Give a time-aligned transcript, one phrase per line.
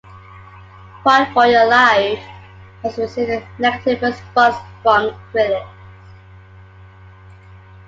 [1.03, 2.17] "Fight for Your Life"
[2.81, 5.69] has received a negative response from critics.